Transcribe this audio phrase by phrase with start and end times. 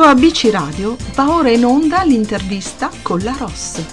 [0.00, 3.84] Su ABC Radio va ora in onda l'intervista con la Ross.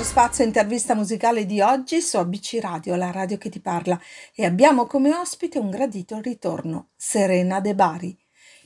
[0.00, 3.96] Spazio intervista musicale di oggi su ABC Radio, la radio che ti parla,
[4.34, 8.19] e abbiamo come ospite un gradito ritorno, Serena De Bari.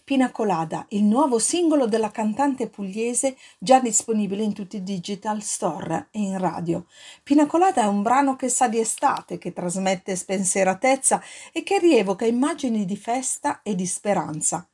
[0.04, 6.08] Pina Colada, il nuovo singolo della cantante pugliese già disponibile in tutti i digital store
[6.10, 6.84] e in radio.
[7.22, 12.26] Pina Colada è un brano che sa di estate, che trasmette spensieratezza e che rievoca
[12.26, 14.68] immagini di festa e di speranza.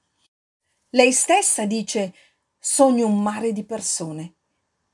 [0.88, 2.12] Lei stessa dice
[2.59, 4.34] sogno un mare di persone.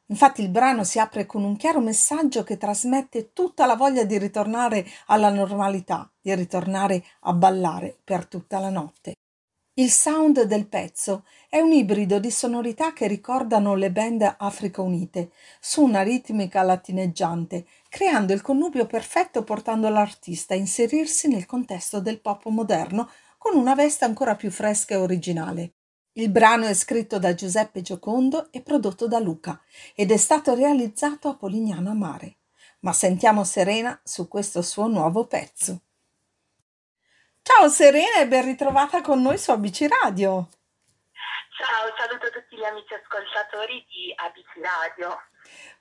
[0.08, 4.18] Infatti il brano si apre con un chiaro messaggio che trasmette tutta la voglia di
[4.18, 9.14] ritornare alla normalità, di ritornare a ballare per tutta la notte.
[9.78, 15.32] Il sound del pezzo è un ibrido di sonorità che ricordano le band Africa Unite,
[15.60, 22.22] su una ritmica latineggiante, creando il connubio perfetto portando l'artista a inserirsi nel contesto del
[22.22, 25.74] pop moderno con una veste ancora più fresca e originale.
[26.12, 29.60] Il brano è scritto da Giuseppe Giocondo e prodotto da Luca
[29.94, 32.36] ed è stato realizzato a Polignano a Mare.
[32.80, 35.82] Ma sentiamo Serena su questo suo nuovo pezzo.
[37.48, 40.48] Ciao Serena e ben ritrovata con noi su ABC Radio.
[41.56, 45.16] Ciao, saluto tutti gli amici ascoltatori di ABC Radio.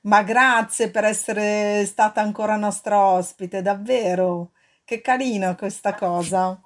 [0.01, 4.51] Ma grazie per essere stata ancora nostra ospite, davvero.
[4.85, 6.61] Che carina questa cosa.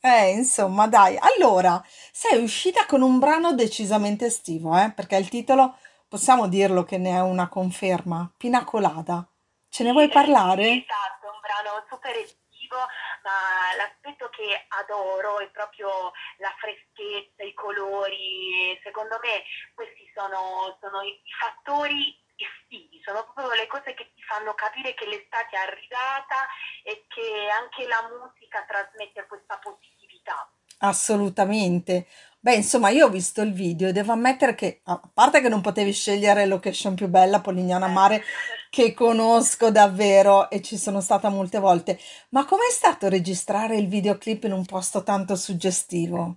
[0.00, 1.18] Eh, insomma, dai.
[1.20, 4.90] Allora, sei uscita con un brano decisamente estivo, eh?
[4.90, 5.76] Perché il titolo,
[6.08, 9.22] possiamo dirlo che ne è una conferma, Pina Colada.
[9.68, 10.62] Ce ne vuoi parlare?
[10.62, 12.38] Esatto, un brano super estivo
[13.22, 18.78] ma l'aspetto che adoro è proprio la freschezza, i colori.
[18.82, 19.42] Secondo me
[19.74, 25.06] questi sono, sono i fattori estivi, sono proprio le cose che ti fanno capire che
[25.06, 26.48] l'estate è arrivata
[26.84, 30.50] e che anche la musica trasmette questa positività.
[30.78, 32.06] Assolutamente.
[32.42, 35.60] Beh, insomma, io ho visto il video e devo ammettere che, a parte che non
[35.60, 38.24] potevi scegliere location più bella, Polignano a Mare,
[38.70, 41.98] che conosco davvero e ci sono stata molte volte,
[42.30, 46.36] ma com'è stato registrare il videoclip in un posto tanto suggestivo?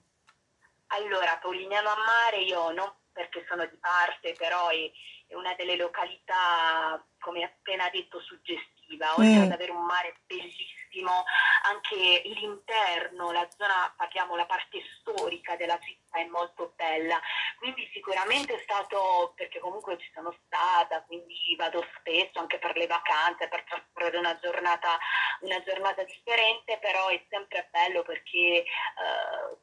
[0.88, 4.92] Allora, Polignano a Mare, io non perché sono di parte, però è,
[5.28, 9.44] è una delle località, come appena detto, suggestiva, oltre Mm.
[9.44, 16.20] ad avere un mare bellissimo, anche l'interno, la zona, parliamo la parte storica della città
[16.20, 17.20] è molto bella,
[17.58, 22.88] quindi sicuramente è stato, perché comunque ci sono stata, quindi vado spesso anche per le
[22.88, 24.98] vacanze, per trascorrere una giornata,
[25.44, 28.66] una giornata differente, però è sempre bello perché eh,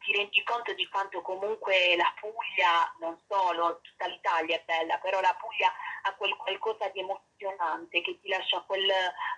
[0.01, 5.21] ti rendi conto di quanto comunque la Puglia, non solo, tutta l'Italia è bella, però
[5.21, 8.89] la Puglia ha quel qualcosa di emozionante che ti lascia quel,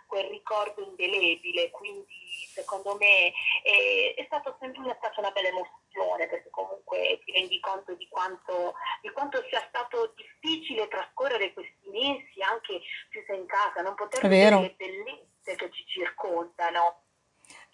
[0.07, 3.33] quel ricordo indelebile, quindi secondo me
[3.63, 8.09] è, è stato sempre è stata una bella emozione perché comunque ti rendi conto di
[8.09, 12.81] quanto, di quanto sia stato difficile trascorrere questi mesi anche
[13.11, 17.03] chiusa in casa, non poter vedere le bellezze che ci circondano.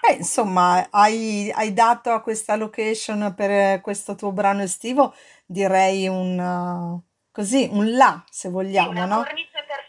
[0.00, 5.14] Eh, insomma, hai, hai dato a questa location per questo tuo brano estivo,
[5.44, 9.24] direi un, uh, così, un là, se Sì, vogliamo, una no?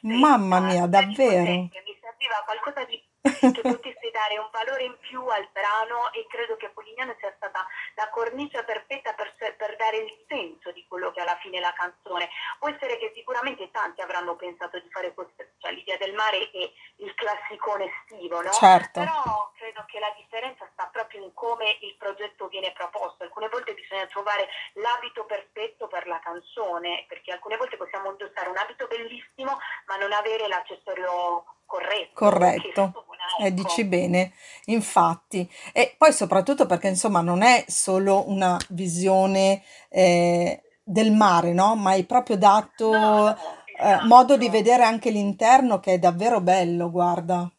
[0.02, 1.52] Mamma mia, davvero.
[1.86, 6.56] mi serviva qualcosa di che potesse dare un valore in più al brano e credo
[6.56, 7.66] che Polignano sia stata
[7.96, 11.74] la cornice perfetta per, per dare il senso di quello che alla fine è la
[11.74, 12.30] canzone.
[12.60, 16.72] Può essere che sicuramente tanti avranno pensato di fare questo, cioè l'idea del mare è
[16.98, 18.52] il classicone estivo, no?
[18.52, 23.24] Certo, Però credo che la differenza sta proprio in come il progetto viene proposto.
[23.24, 28.58] Alcune volte bisogna trovare l'abito perfetto per la canzone, perché alcune volte possiamo indossare un
[28.58, 33.06] abito bellissimo ma non avere l'accessorio corretto corretto.
[33.42, 34.34] Eh, dici bene,
[34.66, 35.50] infatti.
[35.74, 41.76] E poi soprattutto perché, insomma, non è solo una visione eh, del mare, no?
[41.76, 44.50] Ma hai proprio No, dato no, eh, modo di esatto.
[44.50, 47.50] vedere anche l'interno che è davvero bello, guarda.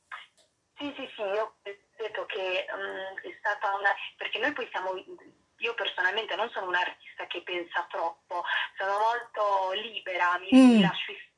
[0.77, 1.57] Sì, sì, sì, io
[1.97, 3.95] credo che mm, è stata una...
[4.17, 8.43] perché noi poi siamo, io personalmente non sono un'artista che pensa troppo,
[8.79, 11.30] sono molto libera, mi, mi Mm, lascio ispirare,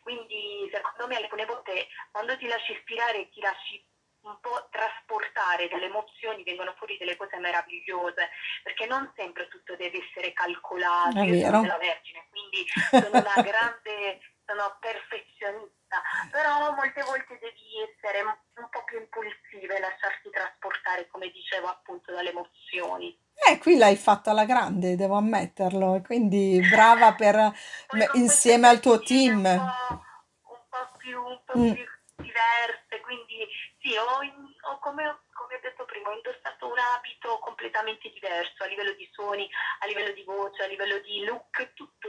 [0.00, 3.84] quindi secondo me alcune volte quando ti lasci ispirare ti lasci
[4.22, 8.28] un po' trasportare dalle emozioni, vengono fuori delle cose meravigliose,
[8.62, 11.60] perché non sempre tutto deve essere calcolato, è io sono vero.
[11.62, 18.82] della Vergine, quindi sono una grande, sono perfezionista, però molte volte devi essere un po'
[18.84, 23.16] più impulsiva e lasciarti trasportare, come dicevo, appunto dalle emozioni.
[23.48, 27.52] Eh, qui l'hai fatto alla grande, devo ammetterlo, quindi brava per
[28.14, 29.56] insieme al tuo festine un team.
[29.56, 30.02] po',
[30.50, 31.72] un un po' mm.
[31.72, 31.86] più
[32.16, 33.46] diverse, quindi
[33.80, 38.66] sì, ho, ho come, come, ho detto prima, ho indossato un abito completamente diverso a
[38.66, 39.48] livello di suoni,
[39.80, 41.99] a livello di voce, a livello di look, tutto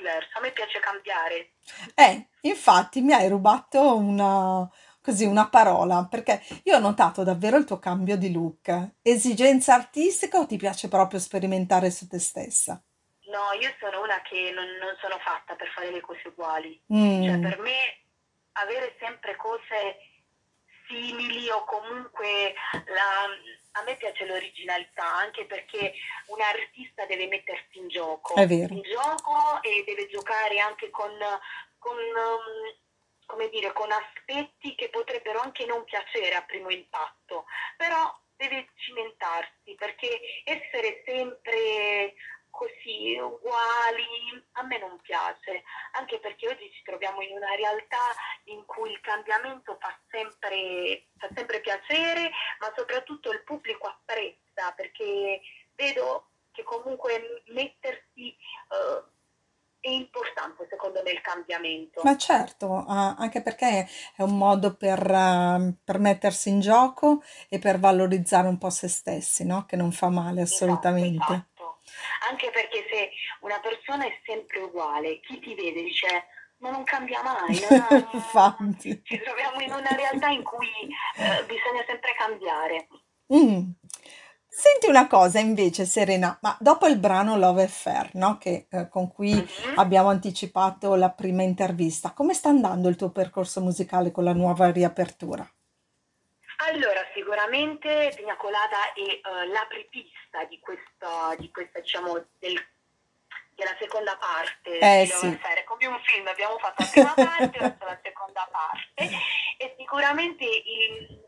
[0.00, 0.38] diverso.
[0.38, 1.52] A me piace cambiare.
[1.94, 4.68] Eh, infatti mi hai rubato una,
[5.00, 8.94] così una parola, perché io ho notato davvero il tuo cambio di look.
[9.02, 12.82] Esigenza artistica o ti piace proprio sperimentare su te stessa?
[13.30, 16.80] No, io sono una che non, non sono fatta per fare le cose uguali.
[16.92, 17.22] Mm.
[17.22, 18.00] Cioè, per me
[18.52, 20.10] avere sempre cose
[20.88, 23.30] simili o comunque la,
[23.72, 25.94] a me piace l'originalità anche perché
[26.26, 31.12] un artista deve mettersi in gioco, in gioco e deve giocare anche con,
[31.78, 32.76] con, um,
[33.26, 37.44] come dire, con aspetti che potrebbero anche non piacere a primo impatto,
[37.76, 42.14] però deve cimentarsi perché essere sempre
[42.50, 45.62] così uguali a me non piace,
[45.92, 48.12] anche perché oggi ci troviamo in una realtà
[48.44, 52.30] in cui il cambiamento fa sempre, fa sempre piacere,
[52.60, 55.40] ma soprattutto il pubblico apprezza perché
[55.74, 58.36] vedo che comunque mettersi
[58.68, 59.02] uh,
[59.80, 62.02] è importante secondo me il cambiamento.
[62.04, 67.78] Ma certo, anche perché è un modo per, uh, per mettersi in gioco e per
[67.78, 69.64] valorizzare un po' se stessi, no?
[69.64, 71.16] Che non fa male esatto, assolutamente.
[71.16, 71.49] Esatto, esatto
[72.28, 73.10] anche perché se
[73.40, 76.26] una persona è sempre uguale, chi ti vede dice
[76.60, 78.08] ma non cambia mai, no?
[78.78, 80.66] ci troviamo in una realtà in cui
[81.16, 82.88] eh, bisogna sempre cambiare.
[83.34, 83.70] Mm.
[84.52, 88.36] Senti una cosa invece, Serena, ma dopo il brano Love Affair, no?
[88.36, 89.78] che, eh, con cui mm-hmm.
[89.78, 94.70] abbiamo anticipato la prima intervista, come sta andando il tuo percorso musicale con la nuova
[94.70, 95.48] riapertura?
[96.62, 102.62] Allora, sicuramente Pina Colada è uh, l'apripista di questa, di questa diciamo, del,
[103.54, 105.38] della seconda parte eh, sì.
[105.64, 109.16] Come un film, abbiamo fatto la prima parte, adesso la seconda parte.
[109.56, 111.22] E sicuramente il,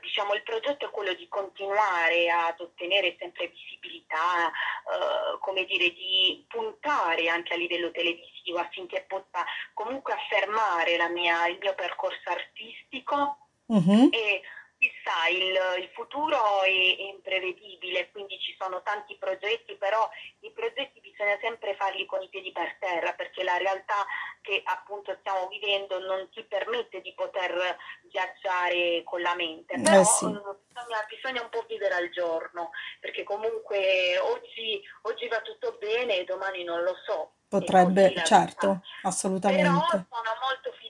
[0.00, 6.46] diciamo, il progetto è quello di continuare ad ottenere sempre visibilità, uh, come dire, di
[6.48, 9.44] puntare anche a livello televisivo affinché possa
[9.74, 13.36] comunque affermare mia, il mio percorso artistico
[13.70, 14.10] Uh-huh.
[14.10, 14.42] E
[14.80, 20.08] chissà, il, il futuro è, è, imprevedibile, quindi ci sono tanti progetti, però
[20.40, 24.06] i progetti bisogna sempre farli con i piedi per terra, perché la realtà
[24.40, 27.76] che appunto stiamo vivendo non ti permette di poter
[28.10, 30.26] viaggiare con la mente, eh, però eh sì.
[30.26, 36.24] bisogna, bisogna, un po' vivere al giorno, perché comunque oggi, oggi va tutto bene e
[36.24, 37.34] domani non lo so.
[37.50, 39.64] Potrebbe, certo, assolutamente.
[39.64, 40.89] Però sono molto fiduciosa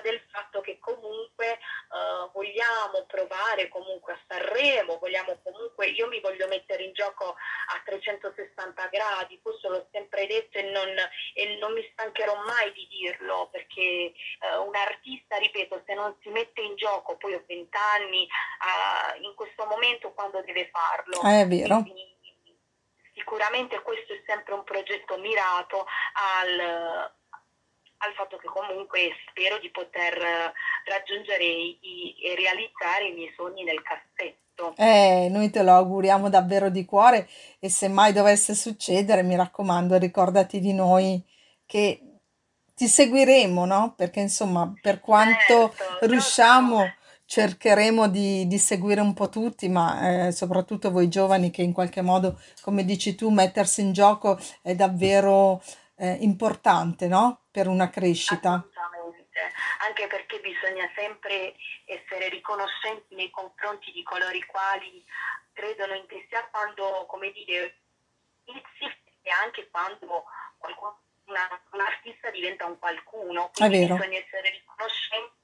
[0.00, 1.58] del fatto che comunque
[1.90, 7.82] uh, vogliamo provare comunque a Sanremo, vogliamo comunque, io mi voglio mettere in gioco a
[7.84, 10.88] 360 gradi, questo l'ho sempre detto e non,
[11.34, 16.28] e non mi stancherò mai di dirlo, perché uh, un artista, ripeto, se non si
[16.30, 21.20] mette in gioco, poi ho 20 anni, uh, in questo momento quando deve farlo.
[21.20, 21.82] Ah, è vero.
[21.82, 22.16] Quindi,
[23.14, 27.10] sicuramente questo è sempre un progetto mirato al,
[27.98, 30.16] al fatto che comunque spero di poter
[30.84, 34.74] raggiungere i, e realizzare i miei sogni nel cassetto.
[34.76, 37.28] Eh, noi te lo auguriamo davvero di cuore
[37.60, 41.22] e se mai dovesse succedere, mi raccomando, ricordati di noi
[41.64, 42.02] che
[42.74, 43.94] ti seguiremo, no?
[43.96, 46.96] Perché insomma, per quanto certo, riusciamo, certo
[47.28, 52.00] cercheremo di, di, seguire un po' tutti, ma eh, soprattutto voi giovani che in qualche
[52.00, 55.62] modo, come dici tu, mettersi in gioco è davvero
[55.98, 57.46] eh, importante no?
[57.50, 58.64] per una crescita.
[59.80, 65.04] Anche perché bisogna sempre essere riconoscenti nei confronti di coloro i quali
[65.52, 67.78] credono in te, sia quando, come dire,
[68.44, 68.84] inizi
[69.22, 70.24] e anche quando
[70.58, 73.50] qualcuno, una, un artista diventa un qualcuno.
[73.54, 75.34] Quindi bisogna essere riconoscenti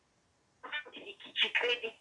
[0.91, 1.99] di chi ci crede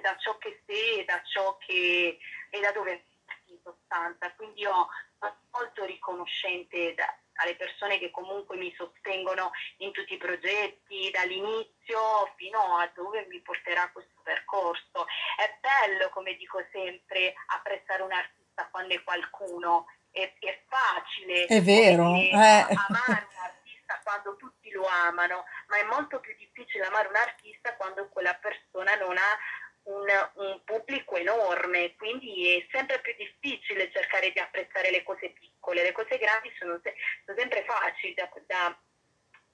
[0.00, 2.18] da ciò che sei e da ciò che
[2.50, 3.04] e da dove
[3.46, 4.32] in sostanza.
[4.34, 4.88] Quindi io
[5.18, 7.06] sono molto riconoscente da,
[7.40, 13.40] alle persone che comunque mi sostengono in tutti i progetti, dall'inizio fino a dove mi
[13.40, 15.06] porterà questo percorso.
[15.36, 21.46] È bello, come dico sempre, apprezzare un artista quando è qualcuno, è, è facile.
[21.46, 22.12] È vero.
[22.12, 22.76] Dire, eh.
[22.88, 27.74] Amare un artista quando tutti lo amano, ma è molto più difficile amare un artista
[27.76, 29.38] quando quella persona non ha
[29.84, 35.82] un, un, pubblico enorme, quindi è sempre più difficile cercare di apprezzare le cose piccole,
[35.82, 36.80] le cose grandi sono,
[37.24, 38.78] sono sempre facili da, da,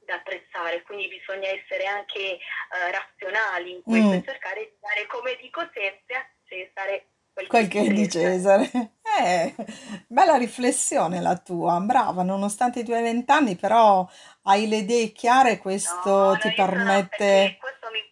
[0.04, 4.12] da, apprezzare, quindi bisogna essere anche uh, razionali in questo mm.
[4.12, 8.08] e cercare di dare, come dico sempre, a Cesare quel che quel che è di
[8.08, 8.70] Cesare.
[9.18, 9.54] Eh,
[10.08, 14.06] bella riflessione la tua, brava, nonostante i tuoi vent'anni, però
[14.42, 17.56] hai le idee chiare, questo no, ti permette...
[17.58, 18.05] questo, mi-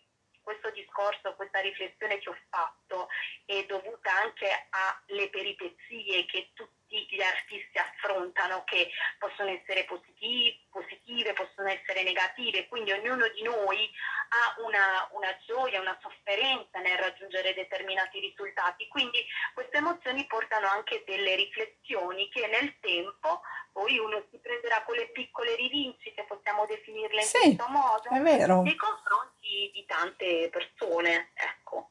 [0.95, 3.09] discorso, questa riflessione che ho fatto
[3.45, 6.73] è dovuta anche alle peripezie che tutti
[7.11, 13.91] gli artisti affrontano, che possono essere positive, possono essere negative, quindi ognuno di noi
[14.29, 21.03] ha una, una gioia, una sofferenza nel raggiungere determinati risultati, quindi queste emozioni portano anche
[21.05, 23.43] delle riflessioni che nel tempo
[23.75, 28.21] poi uno si prenderà con le piccole rivincite, possiamo definirle in Sì, questo modo, è
[28.21, 31.91] vero, nei confronti di tante persone, ecco.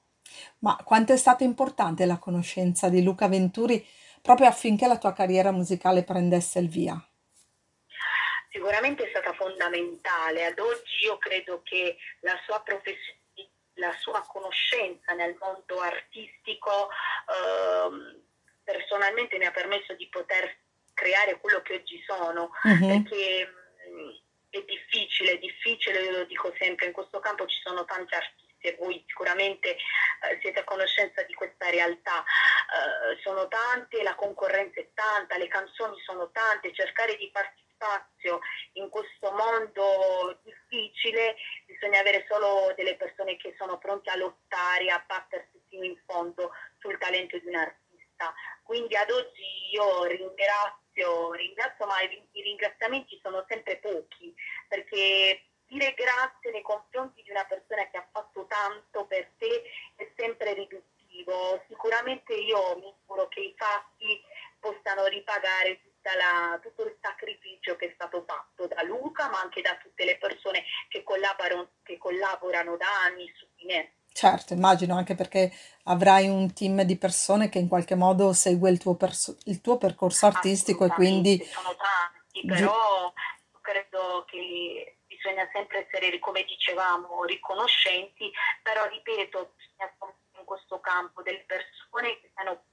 [0.60, 3.86] ma quanto è stata importante la conoscenza di Luca Venturi
[4.22, 7.00] proprio affinché la tua carriera musicale prendesse il via?
[8.50, 10.46] Sicuramente è stata fondamentale.
[10.46, 13.20] Ad oggi io credo che la sua professione,
[13.78, 16.90] la sua conoscenza nel mondo artistico
[17.28, 18.22] ehm,
[18.64, 20.56] personalmente mi ha permesso di poter
[21.04, 26.54] creare quello che oggi sono, Mhm, perché mh, è difficile, è difficile, io lo dico
[26.58, 31.22] sempre, in questo campo ci sono tanti artisti e voi sicuramente eh, siete a conoscenza
[31.24, 32.24] di questa realtà.
[32.24, 38.40] Eh, sono tante, la concorrenza è tanta, le canzoni sono tante, cercare di farsi spazio
[38.74, 45.04] in questo mondo difficile bisogna avere solo delle persone che sono pronte a lottare, a
[45.06, 48.34] battersi fino in fondo sul talento di un artista.
[48.64, 49.44] Quindi ad oggi
[49.74, 50.83] io ringrazio,
[51.32, 54.34] ringrazio, ma i i ringraziamenti sono sempre pochi,
[54.68, 59.64] perché dire grazie nei confronti di una persona che ha fatto tanto per te
[59.96, 61.64] è sempre riduttivo.
[61.68, 64.22] Sicuramente io mi auguro che i fatti
[64.60, 69.62] possano ripagare tutta la- tutto il sacrificio che è stato fatto da Luca, ma anche
[69.62, 73.94] da tutte le persone che collaborano, che collaborano da anni su di me.
[74.24, 75.52] Certo, immagino anche perché
[75.84, 79.78] avrai un team di persone che in qualche modo segue il tuo, perso- il tuo
[79.78, 83.12] percorso artistico e quindi sono tanti, però
[83.60, 89.92] credo che bisogna sempre essere, come dicevamo, riconoscenti, però ripeto, bisogna
[90.40, 92.64] in questo campo delle persone che siano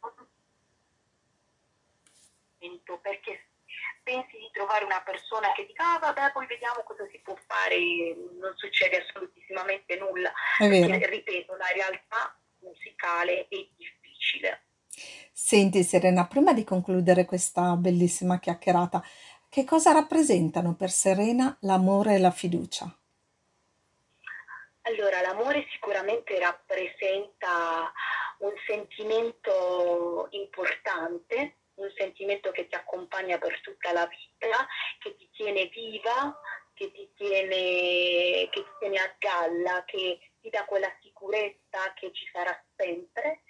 [3.01, 3.40] perché
[4.11, 7.77] pensi di trovare una persona che dica ah vabbè poi vediamo cosa si può fare,
[8.41, 14.63] non succede assolutissimamente nulla, perché ripeto, la realtà musicale è difficile.
[15.33, 19.03] Senti, Serena, prima di concludere questa bellissima chiacchierata,
[19.49, 22.93] che cosa rappresentano per Serena l'amore e la fiducia?
[24.83, 27.93] Allora, l'amore sicuramente rappresenta
[28.39, 32.10] un sentimento importante, un sentimento
[33.21, 34.67] accompagna per tutta la vita,
[34.99, 36.39] che ti tiene viva,
[36.75, 42.29] che ti tiene, che ti tiene a galla, che ti dà quella sicurezza che ci
[42.33, 43.43] sarà sempre,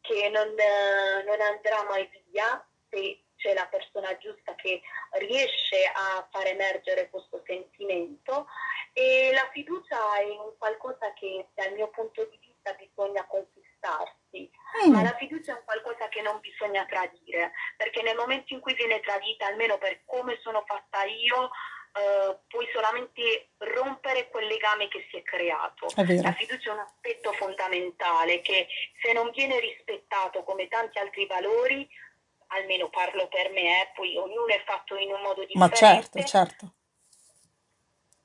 [0.00, 4.80] che non, non andrà mai via se c'è la persona giusta che
[5.18, 8.46] riesce a far emergere questo sentimento.
[8.92, 14.50] E la fiducia è un qualcosa che dal mio punto di vista bisogna conquistarsi,
[14.90, 18.16] ma Mm, la fiducia è un qualcosa che non bisogna tradire, perché nel
[18.84, 21.50] cui viene tradita, almeno per come sono fatta io,
[21.96, 25.86] eh, puoi solamente rompere quel legame che si è creato.
[25.94, 28.68] è La fiducia è un aspetto fondamentale che
[29.02, 31.88] se non viene rispettato come tanti altri valori,
[32.48, 36.72] almeno parlo per me, eh, poi ognuno è fatto in un modo Ma certo, certo.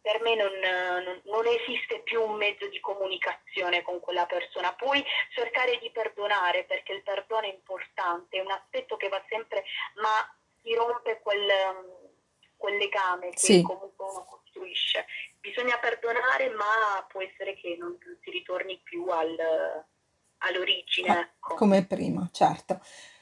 [0.02, 4.74] per me non, non- non esiste più un mezzo di comunicazione con quella persona.
[4.74, 9.64] Puoi cercare di perdonare perché il perdono è importante, è un aspetto che va sempre,
[9.96, 11.48] ma si rompe quel,
[12.56, 13.62] quel legame che Sì.
[13.62, 15.06] comunque uno costruisce.
[15.40, 19.86] Bisogna perdonare, ma può essere che non si ritorni più al-
[20.40, 21.56] all'origine, Ah, ecco.
[21.56, 22.80] come prima, certo.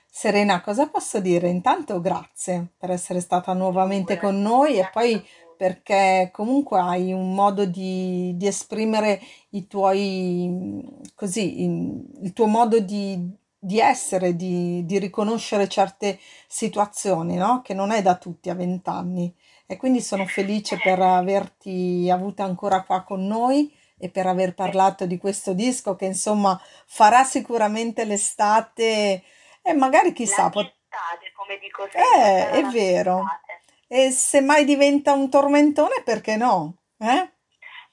[0.09, 1.47] Serena, cosa posso dire?
[1.47, 7.33] Intanto grazie per essere stata nuovamente con Figurati, noi e poi perché comunque hai un
[7.33, 9.19] modo di, di esprimere
[9.51, 10.79] i tuoi, mm,
[11.15, 13.19] così, in- il tuo modo di,
[13.67, 17.61] di essere, di, di riconoscere certe situazioni, no?
[17.61, 19.35] Che non è da tutti a vent'anni.
[19.65, 23.69] E quindi sono felice per averti avuta ancora qua con noi
[23.99, 29.21] e per aver parlato di questo disco che insomma farà sicuramente l'estate
[29.61, 33.19] e magari chissà, pot- estate, come dico sempre, eh, è vero.
[33.19, 33.61] estate.
[33.89, 36.77] E se mai diventa un tormentone, perché no?
[36.99, 37.31] Eh?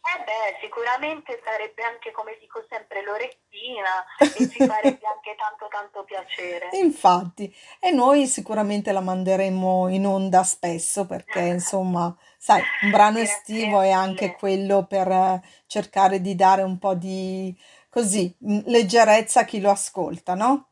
[0.07, 6.05] Eh beh, sicuramente sarebbe anche, come dico sempre, l'orecchina e ci farebbe anche tanto tanto
[6.05, 6.69] piacere.
[6.77, 13.79] Infatti, e noi sicuramente la manderemo in onda spesso perché, insomma, sai, un brano estivo
[13.79, 14.37] Grazie è anche mille.
[14.37, 17.59] quello per eh, cercare di dare un po' di,
[17.89, 20.69] così, mm, leggerezza a chi lo ascolta, no?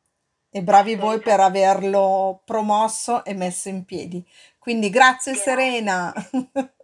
[0.55, 4.23] e bravi voi per averlo promosso e messo in piedi.
[4.59, 5.51] Quindi grazie, grazie.
[5.51, 6.13] Serena.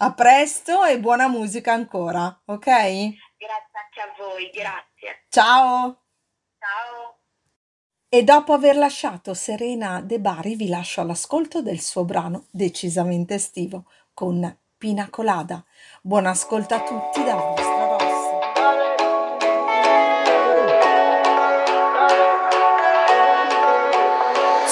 [0.00, 0.14] A voi.
[0.14, 2.64] Presto e buona musica ancora, ok?
[2.64, 5.24] Grazie anche a voi, grazie.
[5.28, 6.02] Ciao.
[6.58, 7.18] Ciao.
[8.08, 13.84] E dopo aver lasciato Serena De Bari vi lascio all'ascolto del suo brano decisamente estivo
[14.14, 15.64] con Pina Colada.
[16.00, 17.67] Buon ascolto a tutti dalla vostra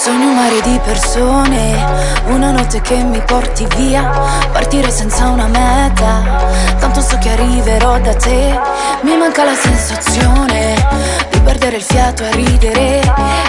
[0.07, 1.85] Sogno un mare di persone,
[2.27, 4.09] una notte che mi porti via,
[4.53, 6.45] partire senza una meta,
[6.79, 8.57] tanto so che arriverò da te,
[9.03, 13.01] mi manca la sensazione perdere il fiato a ridere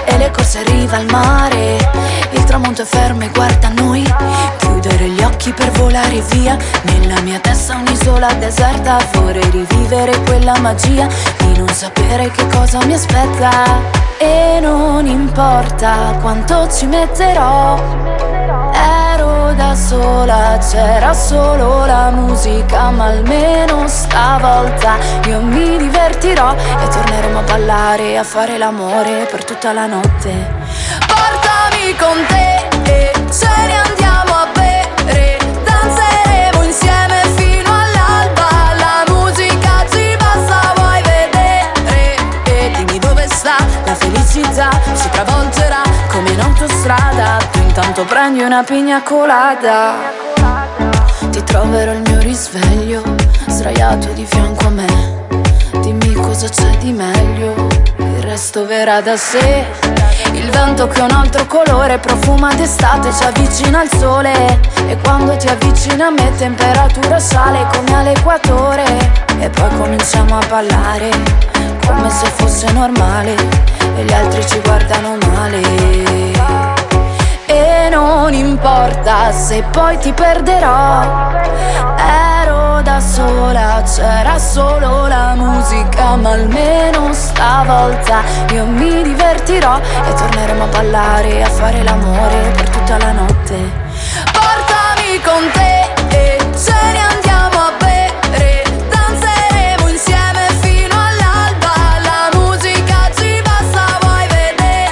[0.05, 1.77] E le corse arriva al mare
[2.31, 3.96] Il tramonto è fermo e guarda noi
[5.97, 6.57] volare via.
[6.83, 8.97] Nella mia testa un'isola deserta.
[9.13, 13.51] Vorrei rivivere quella magia Di non sapere che cosa mi aspetta.
[14.17, 18.25] E non importa quanto ci metterò.
[19.57, 27.41] Da sola, c'era solo la musica, ma almeno stavolta io mi divertirò e torneremo a
[27.41, 30.53] ballare a fare l'amore per tutta la notte.
[31.07, 33.86] Portami con te e ce
[44.57, 47.37] felicità, ci travolgerà come in autostrada.
[47.65, 49.95] Intanto prendi una pigna colada
[51.29, 53.03] Ti troverò il mio risveglio
[53.47, 55.25] Sdraiato di fianco a me.
[55.81, 57.53] Dimmi cosa c'è di meglio
[57.97, 59.65] Il resto verrà da sé
[60.37, 64.59] Il vento che un altro colore Profuma d'estate ci avvicina al sole.
[64.87, 68.85] E quando ti avvicina a me Temperatura sale come all'equatore.
[69.39, 71.09] E poi cominciamo a ballare
[71.85, 73.35] Come se fosse normale.
[73.95, 75.61] E gli altri ci guardano male.
[77.47, 81.31] E non importa se poi ti perderò.
[81.97, 82.36] Ero
[82.99, 91.43] sola, c'era solo la musica Ma almeno stavolta io mi divertirò E torneremo a ballare
[91.43, 93.85] a fare l'amore per tutta la notte.
[94.31, 103.09] Portami con te e ce ne andiamo a bere Danzeremo insieme fino all'alba La musica
[103.15, 104.91] ci basta, vuoi vedere?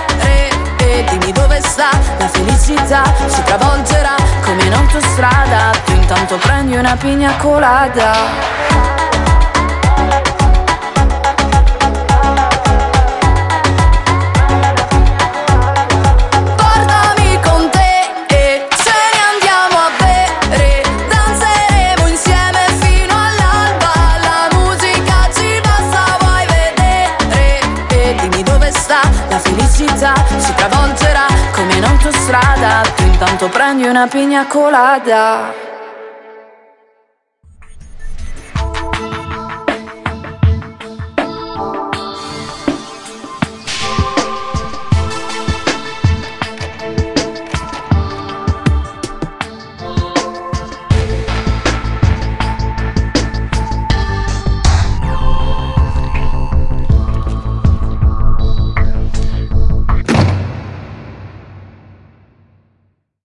[0.78, 5.75] E dimmi dove sta la felicità ci travolgerà come in autostrada
[6.06, 8.54] intanto prendi una pigna colada.
[30.38, 31.98] Ci travolgerà come in
[32.96, 35.65] Tu intanto prendi una pigna colada